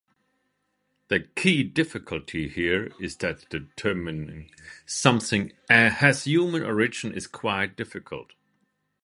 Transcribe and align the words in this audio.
The 1.09 1.19
key 1.19 1.61
difficulty 1.61 2.49
here 2.49 2.91
is 2.99 3.15
that 3.17 3.47
determining 3.51 4.49
something 4.87 5.51
has 5.69 6.23
human 6.23 6.63
origin 6.63 7.13
is 7.13 7.27
quite 7.27 7.77
difficult. 7.77 8.33